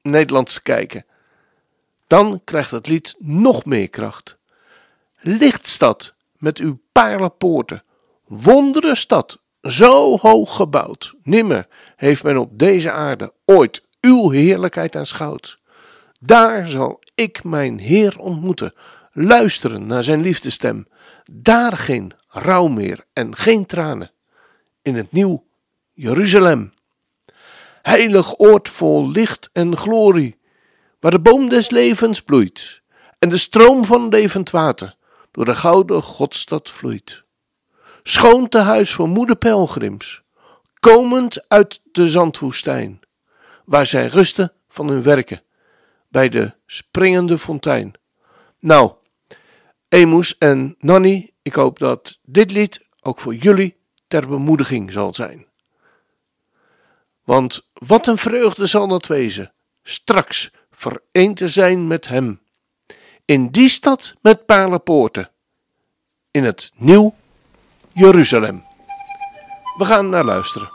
Nederlands 0.01 0.53
te 0.53 0.61
kijken. 0.61 1.05
Dan 2.07 2.41
krijgt 2.43 2.71
het 2.71 2.87
lied 2.87 3.15
nog 3.19 3.65
meer 3.65 3.89
kracht. 3.89 4.37
Lichtstad 5.19 6.13
met 6.37 6.57
uw 6.57 6.79
paarlenpoorten, 6.91 7.83
wondere 8.25 8.95
stad, 8.95 9.39
zo 9.65 10.17
hoog 10.17 10.55
gebouwd. 10.55 11.13
Nimmer 11.23 11.67
heeft 11.95 12.23
men 12.23 12.37
op 12.37 12.59
deze 12.59 12.91
aarde 12.91 13.33
ooit 13.45 13.83
uw 14.01 14.29
heerlijkheid 14.29 14.95
aanschouwd. 14.95 15.59
Daar 16.19 16.67
zal 16.67 16.99
ik 17.15 17.43
mijn 17.43 17.79
Heer 17.79 18.19
ontmoeten, 18.19 18.73
luisteren 19.11 19.85
naar 19.85 20.03
zijn 20.03 20.21
liefdestem. 20.21 20.87
Daar 21.31 21.77
geen 21.77 22.11
rouw 22.27 22.67
meer 22.67 23.05
en 23.13 23.35
geen 23.35 23.65
tranen. 23.65 24.11
In 24.81 24.95
het 24.95 25.11
nieuw 25.11 25.45
Jeruzalem. 25.93 26.73
Heilig 27.81 28.39
oord 28.39 28.69
vol 28.69 29.09
licht 29.09 29.49
en 29.53 29.77
glorie, 29.77 30.37
waar 30.99 31.11
de 31.11 31.19
boom 31.19 31.49
des 31.49 31.69
levens 31.69 32.21
bloeit 32.21 32.81
en 33.19 33.29
de 33.29 33.37
stroom 33.37 33.85
van 33.85 34.07
levend 34.07 34.49
water 34.49 34.95
door 35.31 35.45
de 35.45 35.55
gouden 35.55 36.01
Godstad 36.01 36.69
vloeit. 36.69 37.24
Schoon 38.07 38.49
te 38.49 38.57
huis 38.57 38.93
voor 38.93 39.07
moeder 39.07 39.35
pelgrims, 39.35 40.23
komend 40.79 41.49
uit 41.49 41.81
de 41.91 42.09
zandwoestijn, 42.09 42.99
waar 43.63 43.85
zij 43.85 44.07
rusten 44.07 44.53
van 44.67 44.87
hun 44.87 45.01
werken, 45.01 45.43
bij 46.09 46.29
de 46.29 46.53
springende 46.65 47.37
fontein. 47.37 47.93
Nou, 48.59 48.91
Emus 49.89 50.37
en 50.37 50.75
Nanny, 50.79 51.33
ik 51.41 51.53
hoop 51.55 51.79
dat 51.79 52.19
dit 52.23 52.51
lied 52.51 52.85
ook 53.01 53.19
voor 53.19 53.35
jullie 53.35 53.77
ter 54.07 54.27
bemoediging 54.27 54.91
zal 54.91 55.13
zijn. 55.13 55.47
Want 57.23 57.67
wat 57.73 58.07
een 58.07 58.17
vreugde 58.17 58.65
zal 58.65 58.87
dat 58.87 59.07
wezen, 59.07 59.53
straks 59.83 60.51
vereend 60.71 61.37
te 61.37 61.47
zijn 61.47 61.87
met 61.87 62.07
hem. 62.07 62.41
In 63.25 63.49
die 63.49 63.69
stad 63.69 64.15
met 64.21 64.45
paarlenpoorten, 64.45 65.31
in 66.31 66.43
het 66.43 66.71
nieuw 66.75 67.15
Jeruzalem. 67.97 68.63
We 69.77 69.85
gaan 69.85 70.09
naar 70.09 70.23
luisteren. 70.23 70.74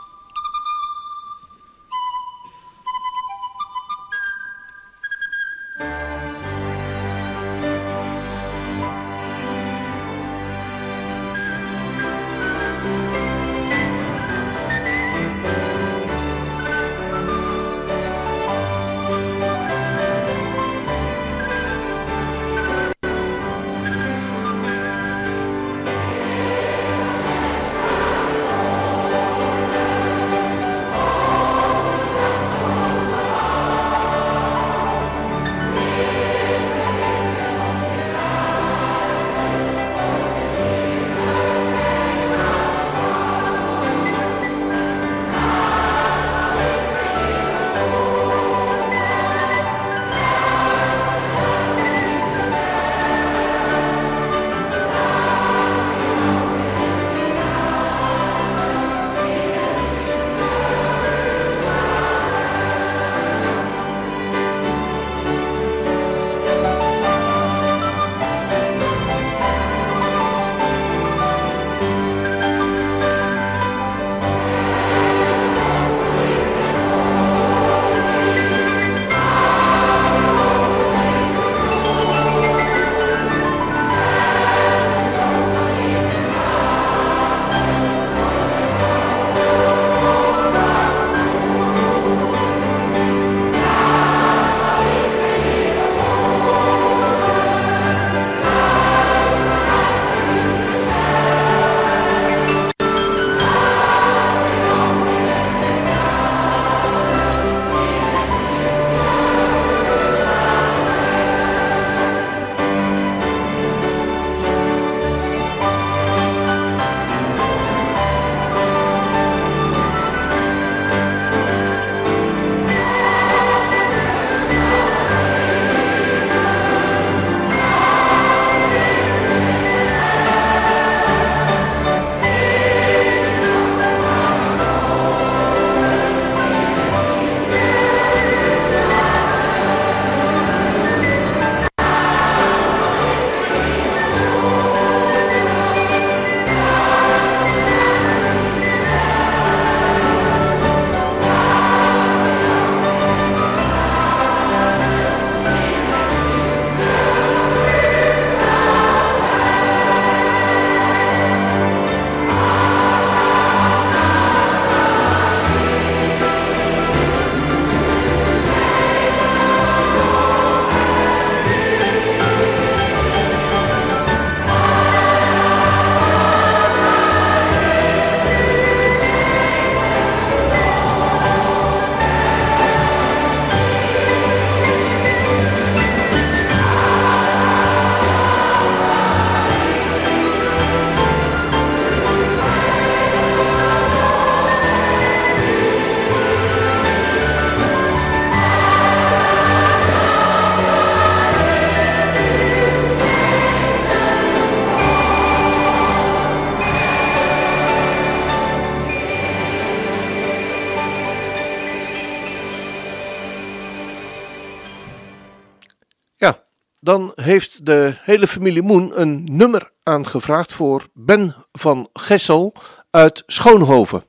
Dan 216.81 217.11
heeft 217.15 217.65
de 217.65 217.93
hele 218.01 218.27
familie 218.27 218.61
Moen 218.61 219.01
een 219.01 219.23
nummer 219.23 219.71
aangevraagd 219.83 220.53
voor 220.53 220.87
Ben 220.93 221.35
van 221.51 221.89
Gessel 221.93 222.53
uit 222.89 223.23
Schoonhoven. 223.27 224.03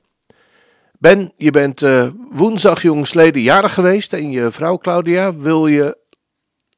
Ben, 0.99 1.33
je 1.37 1.51
bent 1.51 1.81
eh, 1.81 2.09
woensdag 2.31 2.81
jongsleden 2.81 3.41
jarig 3.41 3.73
geweest 3.73 4.13
en 4.13 4.31
je 4.31 4.51
vrouw 4.51 4.77
Claudia 4.77 5.35
wil 5.35 5.67
je 5.67 5.97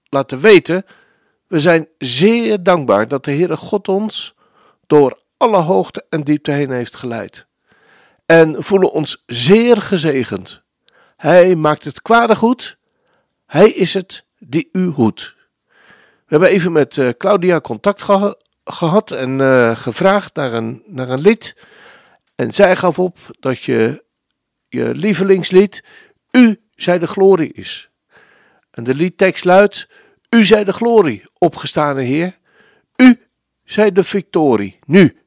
laten 0.10 0.39
weten. 0.39 0.86
We 1.48 1.60
zijn 1.60 1.88
zeer 1.98 2.64
dankbaar 2.64 3.08
dat 3.08 3.26
de 3.26 3.32
Heere 3.32 3.58
God 3.58 3.88
ons 3.88 4.36
door 4.88 5.20
alle 5.38 5.58
hoogte 5.62 6.06
en 6.10 6.24
diepte 6.24 6.52
heen 6.52 6.72
heeft 6.72 6.96
geleid. 6.96 7.48
En 8.26 8.64
voelen 8.64 8.91
ons 8.91 9.24
zeer 9.26 9.78
gezegend. 9.78 10.62
Hij 11.18 11.56
maakt 11.56 11.84
het 11.84 12.02
kwade 12.02 12.36
goed. 12.36 12.78
Hij 13.46 13.70
is 13.70 13.93
het 13.93 14.26
die 14.39 14.70
u 14.72 14.86
hoedt. 14.88 15.35
We 16.26 16.32
hebben 16.32 16.50
even 16.50 16.72
met 16.72 16.98
eh, 16.98 17.10
Claudia 17.10 17.62
contact 17.62 18.02
geha- 18.02 18.36
gehad 18.64 19.12
en 19.12 19.42
eh, 19.42 19.76
gevraagd 19.76 20.36
naar 20.36 20.54
een, 20.54 20.84
naar 20.86 21.10
een 21.10 21.22
lied. 21.22 21.56
En 22.36 22.52
zij 22.52 22.76
gaf 22.76 23.00
op 23.00 23.18
dat 23.40 23.64
je 23.64 24.04
je 24.68 24.96
lievelingslied 24.96 25.84
U 26.32 26.62
zij 26.76 27.00
de 27.00 27.08
glorie 27.08 27.54
is. 27.54 27.90
En 28.72 28.84
de 28.84 28.96
liedtekst 28.96 29.46
luidt 29.46 29.88
U 30.30 30.46
zij 30.46 30.64
de 30.64 30.74
glorie, 30.74 31.24
opgestane 31.38 32.02
Heer. 32.02 32.38
U 32.96 33.22
zij 33.64 33.92
de 33.92 34.04
victorie, 34.04 34.80
nu 34.86 35.18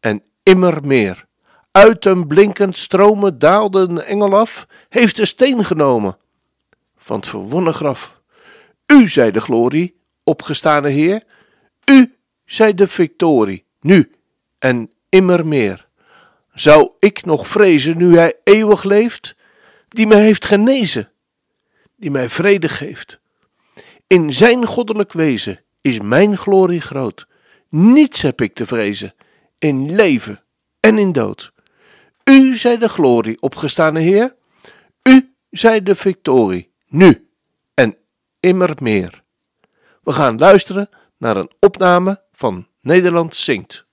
en 0.00 0.22
immer 0.42 0.86
meer. 0.86 1.24
Uit 1.70 2.04
een 2.04 2.26
blinkend 2.26 2.76
stromen 2.76 3.38
daalde 3.38 3.80
een 3.80 4.02
engel 4.02 4.36
af, 4.36 4.66
heeft 4.88 5.16
de 5.16 5.26
steen 5.26 5.64
genomen 5.64 6.16
van 6.96 7.16
het 7.16 7.26
verwonnen 7.28 7.74
graf. 7.74 8.20
U 8.86 9.08
zij 9.08 9.30
de 9.30 9.40
glorie, 9.40 10.00
opgestane 10.24 10.88
Heer. 10.88 11.22
U 11.90 12.14
zij 12.44 12.74
de 12.74 12.88
victorie, 12.88 13.64
nu 13.80 14.10
en 14.58 14.90
immer 15.08 15.46
meer. 15.46 15.86
Zou 16.54 16.90
ik 16.98 17.24
nog 17.24 17.48
vrezen 17.48 17.96
nu 17.96 18.16
hij 18.16 18.34
eeuwig 18.44 18.82
leeft, 18.82 19.36
die 19.88 20.06
mij 20.06 20.22
heeft 20.22 20.44
genezen, 20.44 21.10
die 21.96 22.10
mij 22.10 22.28
vrede 22.28 22.68
geeft? 22.68 23.20
In 24.06 24.32
zijn 24.32 24.66
goddelijk 24.66 25.12
wezen 25.12 25.60
is 25.80 26.00
mijn 26.00 26.38
glorie 26.38 26.80
groot. 26.80 27.26
Niets 27.68 28.22
heb 28.22 28.40
ik 28.40 28.54
te 28.54 28.66
vrezen, 28.66 29.14
in 29.58 29.94
leven 29.94 30.42
en 30.80 30.98
in 30.98 31.12
dood. 31.12 31.52
U 32.24 32.56
zij 32.56 32.76
de 32.76 32.88
glorie, 32.88 33.42
opgestane 33.42 34.00
Heer. 34.00 34.34
U 35.02 35.34
zij 35.50 35.82
de 35.82 35.94
victorie, 35.94 36.72
nu 36.88 37.28
en 37.74 37.96
immer 38.40 38.74
meer. 38.78 39.21
We 40.02 40.12
gaan 40.12 40.38
luisteren 40.38 40.88
naar 41.18 41.36
een 41.36 41.50
opname 41.60 42.22
van 42.32 42.66
Nederland 42.80 43.36
zingt. 43.36 43.86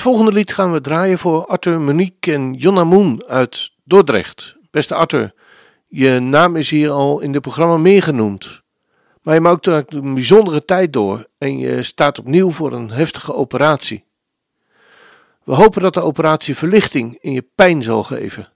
Het 0.00 0.08
volgende 0.08 0.32
lied 0.32 0.52
gaan 0.52 0.72
we 0.72 0.80
draaien 0.80 1.18
voor 1.18 1.46
Arthur, 1.46 1.80
Monique 1.80 2.32
en 2.32 2.52
Jonna 2.52 2.84
Moon 2.84 3.22
uit 3.26 3.70
Dordrecht. 3.84 4.56
Beste 4.70 4.94
Arthur, 4.94 5.34
je 5.88 6.20
naam 6.20 6.56
is 6.56 6.70
hier 6.70 6.90
al 6.90 7.20
in 7.20 7.32
het 7.32 7.42
programma 7.42 7.76
meer 7.76 8.02
genoemd. 8.02 8.62
Maar 9.22 9.34
je 9.34 9.40
maakt 9.40 9.66
een 9.66 10.14
bijzondere 10.14 10.64
tijd 10.64 10.92
door 10.92 11.26
en 11.38 11.58
je 11.58 11.82
staat 11.82 12.18
opnieuw 12.18 12.50
voor 12.50 12.72
een 12.72 12.90
heftige 12.90 13.34
operatie. 13.34 14.04
We 15.44 15.54
hopen 15.54 15.82
dat 15.82 15.94
de 15.94 16.02
operatie 16.02 16.56
verlichting 16.56 17.18
in 17.20 17.32
je 17.32 17.46
pijn 17.54 17.82
zal 17.82 18.02
geven. 18.02 18.48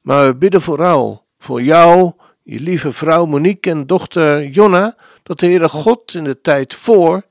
Maar 0.00 0.26
we 0.26 0.36
bidden 0.36 0.62
vooral 0.62 1.24
voor 1.38 1.62
jou, 1.62 2.12
je 2.42 2.60
lieve 2.60 2.92
vrouw 2.92 3.26
Monique 3.26 3.70
en 3.70 3.86
dochter 3.86 4.46
Jonna, 4.46 4.96
dat 5.22 5.38
de 5.38 5.46
Heere 5.46 5.68
God 5.68 6.14
in 6.14 6.24
de 6.24 6.40
tijd 6.40 6.74
voor, 6.74 7.22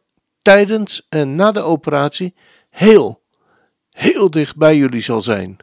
tijdens 0.42 1.06
en 1.10 1.36
na 1.36 1.52
de 1.52 1.62
operatie 1.62 2.36
heel, 2.70 3.19
heel 3.92 4.30
dicht 4.30 4.56
bij 4.56 4.78
jullie 4.78 5.02
zal 5.02 5.22
zijn. 5.22 5.58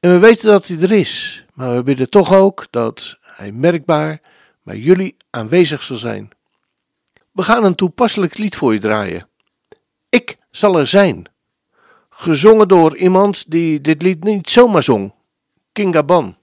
En 0.00 0.10
we 0.10 0.18
weten 0.18 0.48
dat 0.48 0.66
hij 0.66 0.78
er 0.80 0.92
is, 0.92 1.44
maar 1.54 1.74
we 1.76 1.82
bidden 1.82 2.10
toch 2.10 2.34
ook 2.34 2.66
dat 2.70 3.18
hij 3.22 3.52
merkbaar 3.52 4.20
bij 4.62 4.78
jullie 4.78 5.16
aanwezig 5.30 5.82
zal 5.82 5.96
zijn. 5.96 6.30
We 7.32 7.42
gaan 7.42 7.64
een 7.64 7.74
toepasselijk 7.74 8.38
lied 8.38 8.56
voor 8.56 8.72
je 8.72 8.80
draaien. 8.80 9.28
Ik 10.08 10.38
zal 10.50 10.78
er 10.78 10.86
zijn. 10.86 11.24
Gezongen 12.10 12.68
door 12.68 12.96
iemand 12.96 13.50
die 13.50 13.80
dit 13.80 14.02
lied 14.02 14.24
niet 14.24 14.50
zomaar 14.50 14.82
zong, 14.82 15.12
Kinga 15.72 16.02
Ban. 16.02 16.36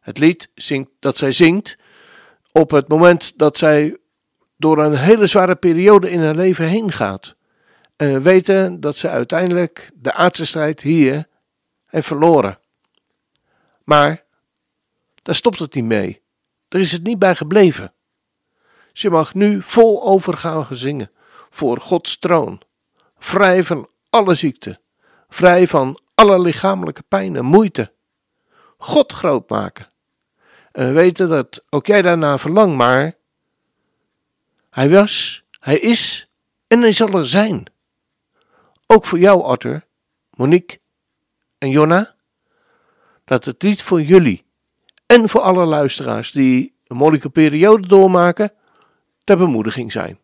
Het 0.00 0.18
lied 0.18 0.50
zingt, 0.54 0.90
dat 0.98 1.16
zij 1.16 1.32
zingt 1.32 1.78
op 2.52 2.70
het 2.70 2.88
moment 2.88 3.38
dat 3.38 3.58
zij 3.58 3.96
door 4.56 4.78
een 4.78 4.96
hele 4.96 5.26
zware 5.26 5.56
periode 5.56 6.10
in 6.10 6.22
haar 6.22 6.34
leven 6.34 6.64
heen 6.64 6.92
gaat. 6.92 7.34
We 7.98 8.20
weten 8.20 8.80
dat 8.80 8.96
ze 8.96 9.08
uiteindelijk 9.08 9.90
de 9.94 10.12
aardse 10.12 10.46
strijd 10.46 10.80
hier 10.80 11.28
heeft 11.86 12.06
verloren. 12.06 12.58
Maar 13.84 14.24
daar 15.22 15.34
stopt 15.34 15.58
het 15.58 15.74
niet 15.74 15.84
mee. 15.84 16.22
Er 16.68 16.80
is 16.80 16.92
het 16.92 17.02
niet 17.02 17.18
bij 17.18 17.34
gebleven. 17.34 17.92
Ze 18.92 19.10
mag 19.10 19.34
nu 19.34 19.62
vol 19.62 20.02
overgaan 20.02 20.66
zingen 20.70 21.10
voor 21.50 21.80
Gods 21.80 22.18
troon, 22.18 22.62
vrij 23.18 23.62
van 23.62 23.88
alle 24.10 24.34
ziekte, 24.34 24.80
vrij 25.28 25.66
van 25.66 26.00
alle 26.14 26.40
lichamelijke 26.40 27.02
pijn 27.02 27.36
en 27.36 27.44
moeite. 27.44 27.92
God 28.76 29.12
groot 29.12 29.50
maken. 29.50 29.90
En 30.72 30.86
we 30.86 30.92
weten 30.92 31.28
dat 31.28 31.64
ook 31.70 31.86
jij 31.86 32.02
daarna 32.02 32.38
verlangt, 32.38 32.76
maar 32.76 33.16
hij 34.70 34.90
was, 34.90 35.44
hij 35.60 35.78
is 35.78 36.30
en 36.66 36.80
hij 36.80 36.92
zal 36.92 37.08
er 37.08 37.26
zijn. 37.26 37.76
Ook 38.90 39.06
voor 39.06 39.18
jou, 39.18 39.42
Arthur, 39.42 39.86
Monique 40.30 40.80
en 41.58 41.70
Jonna, 41.70 42.14
dat 43.24 43.44
het 43.44 43.62
lied 43.62 43.82
voor 43.82 44.02
jullie 44.02 44.46
en 45.06 45.28
voor 45.28 45.40
alle 45.40 45.64
luisteraars 45.64 46.30
die 46.30 46.74
een 46.86 46.96
moeilijke 46.96 47.30
periode 47.30 47.88
doormaken, 47.88 48.52
ter 49.24 49.36
bemoediging 49.36 49.92
zijn. 49.92 50.18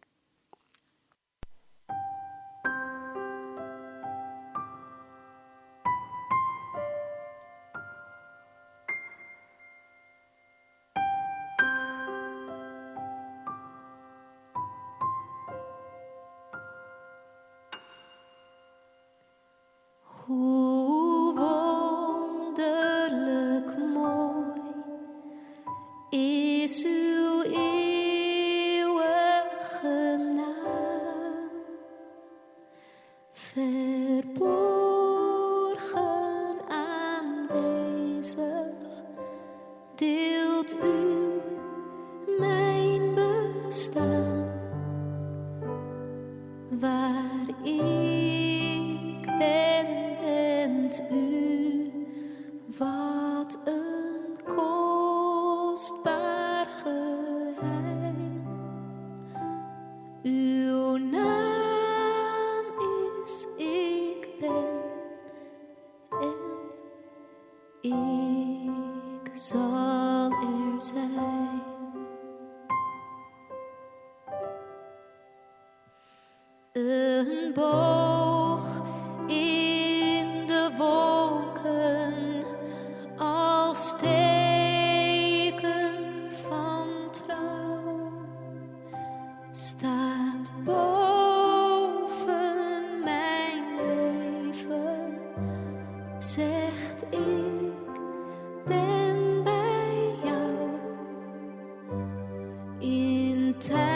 In 103.70 103.93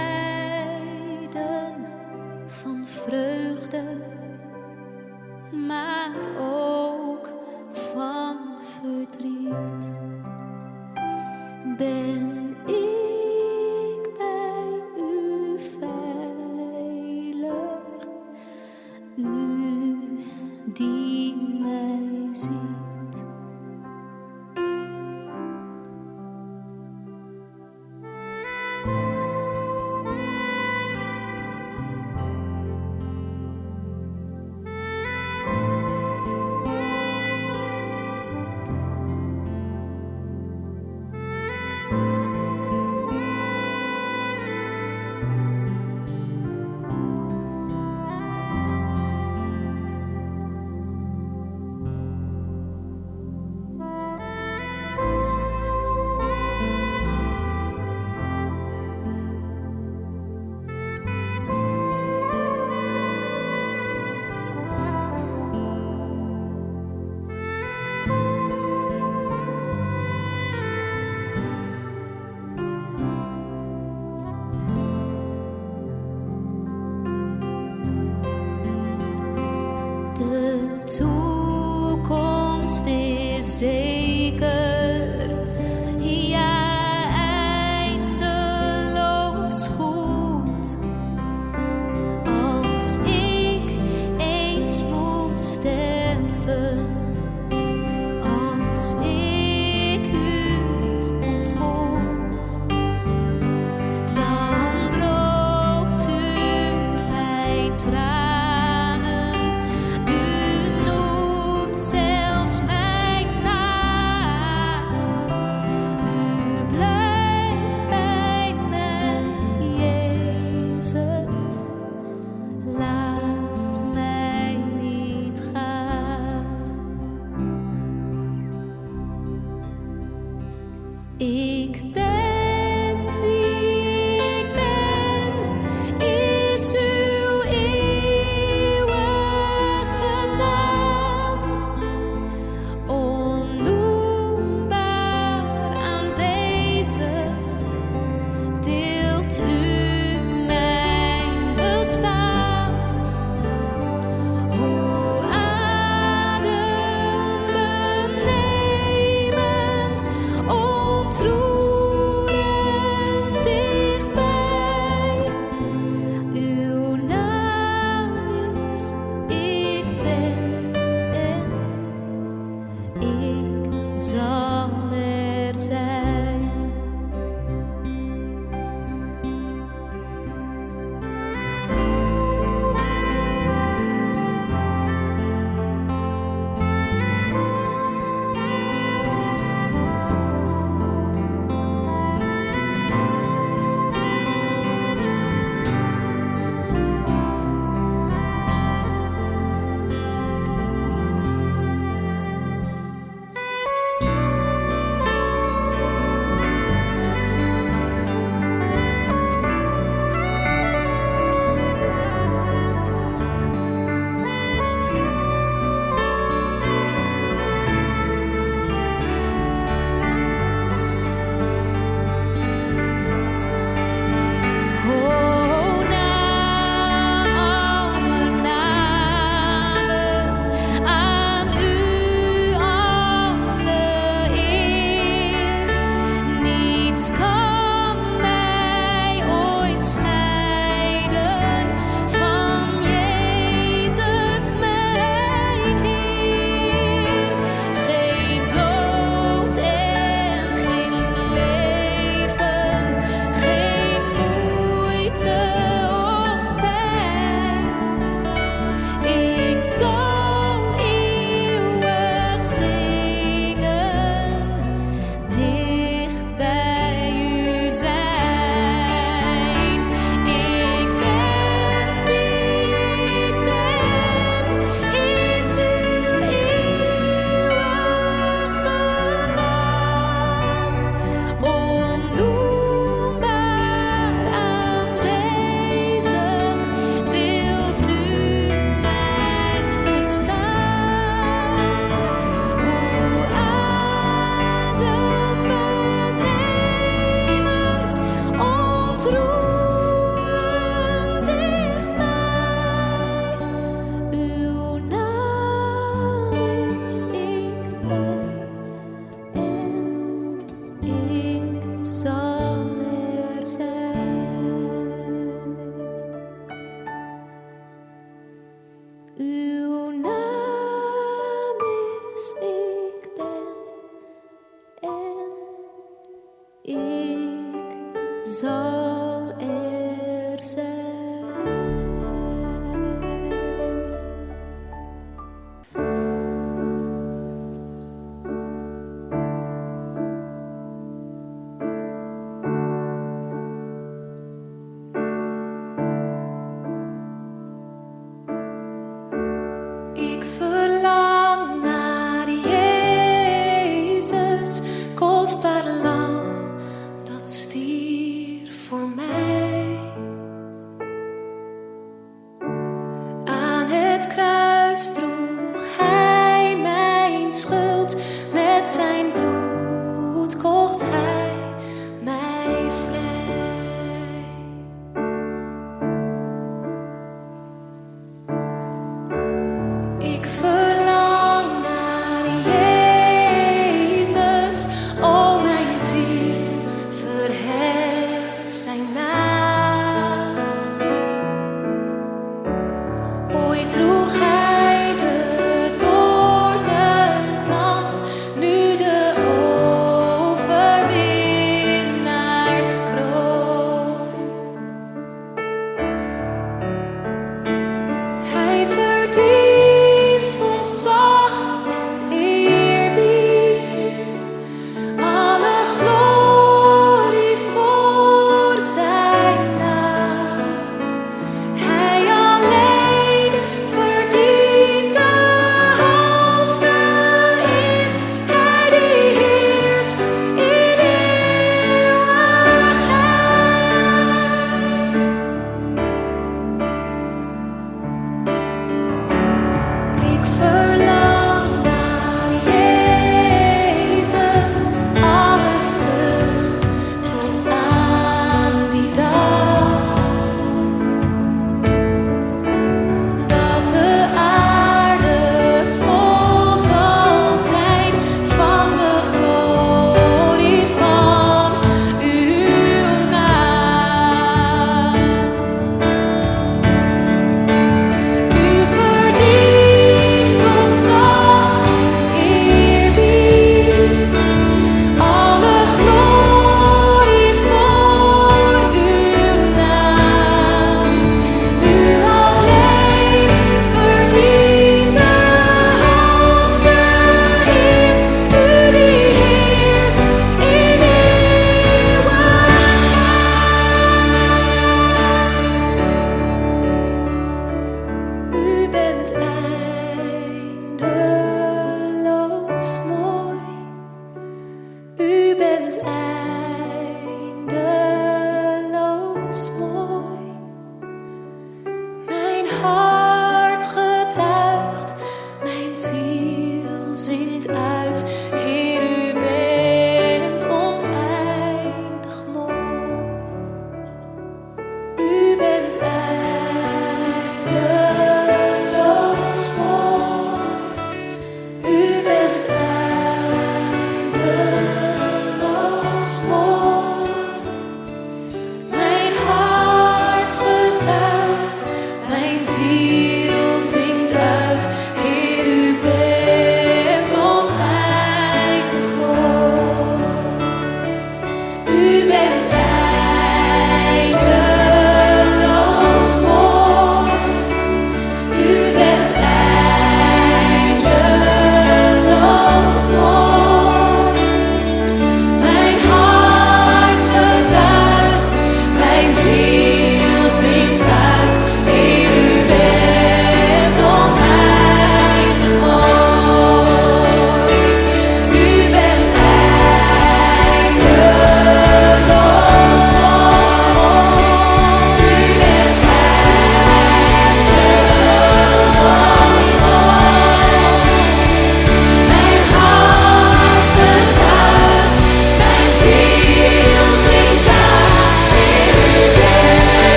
that 355.36 355.87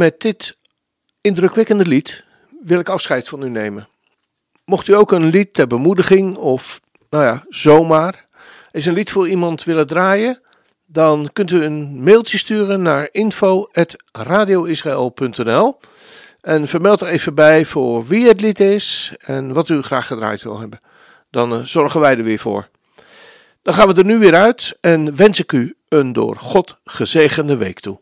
met 0.00 0.20
dit 0.20 0.56
indrukwekkende 1.20 1.86
lied 1.86 2.24
wil 2.60 2.78
ik 2.78 2.88
afscheid 2.88 3.28
van 3.28 3.42
u 3.42 3.48
nemen. 3.48 3.88
Mocht 4.64 4.88
u 4.88 4.94
ook 4.94 5.12
een 5.12 5.24
lied 5.24 5.54
ter 5.54 5.66
bemoediging 5.66 6.36
of, 6.36 6.80
nou 7.10 7.24
ja, 7.24 7.44
zomaar, 7.48 8.24
is 8.70 8.86
een 8.86 8.92
lied 8.92 9.10
voor 9.10 9.28
iemand 9.28 9.64
willen 9.64 9.86
draaien, 9.86 10.40
dan 10.86 11.30
kunt 11.32 11.50
u 11.50 11.62
een 11.62 12.02
mailtje 12.02 12.38
sturen 12.38 12.82
naar 12.82 13.08
info.radioisrael.nl 13.10 15.78
en 16.40 16.68
vermeld 16.68 17.00
er 17.00 17.08
even 17.08 17.34
bij 17.34 17.64
voor 17.64 18.06
wie 18.06 18.26
het 18.26 18.40
lied 18.40 18.60
is 18.60 19.14
en 19.18 19.52
wat 19.52 19.68
u 19.68 19.82
graag 19.82 20.06
gedraaid 20.06 20.42
wil 20.42 20.60
hebben. 20.60 20.80
Dan 21.30 21.52
eh, 21.52 21.60
zorgen 21.62 22.00
wij 22.00 22.16
er 22.16 22.24
weer 22.24 22.38
voor. 22.38 22.68
Dan 23.62 23.74
gaan 23.74 23.88
we 23.88 23.94
er 23.94 24.04
nu 24.04 24.18
weer 24.18 24.34
uit 24.34 24.76
en 24.80 25.16
wens 25.16 25.38
ik 25.38 25.52
u 25.52 25.76
een 25.88 26.12
door 26.12 26.36
God 26.36 26.78
gezegende 26.84 27.56
week 27.56 27.80
toe. 27.80 28.00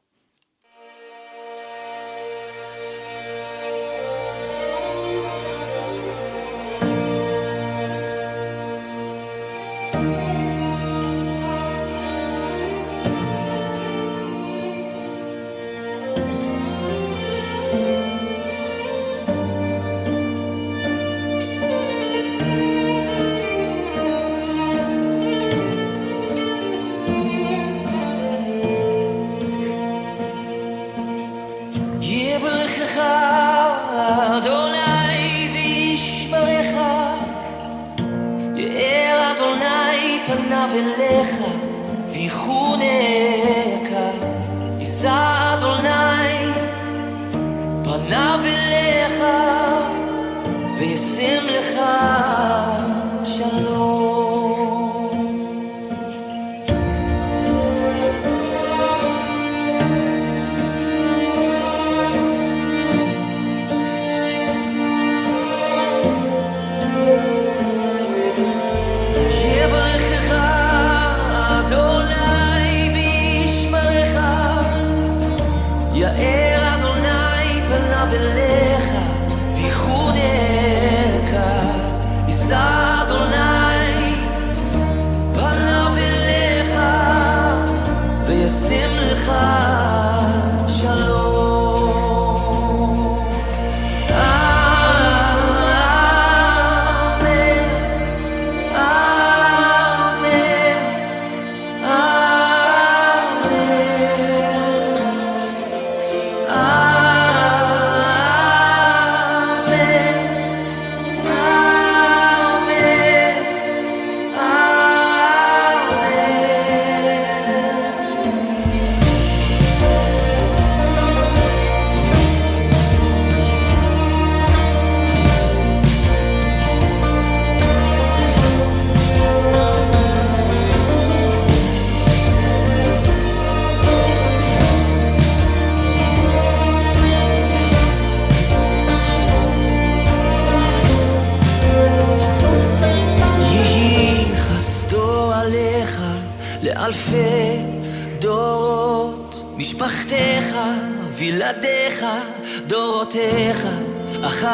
Love 48.09 48.47
it. 48.47 48.68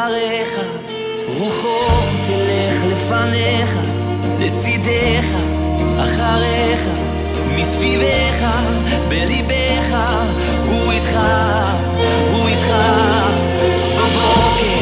אחריך, 0.05 0.59
רוחו 1.39 1.87
תלך 2.23 2.83
לפניך, 2.91 3.77
לצידך, 4.39 5.25
אחריך, 6.01 6.81
מסביבך, 7.55 8.45
בליבך, 9.09 9.95
הוא 10.65 10.91
איתך, 10.91 11.17
הוא 12.31 12.47
איתך. 12.47 12.73
בבוקר 13.97 14.79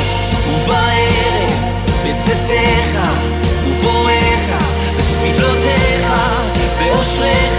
ובערב, 0.49 1.51
בצאתך 2.05 3.09
ובואך, 3.67 4.63
בסבלותיך, 4.97 6.07
באושרך. 6.79 7.52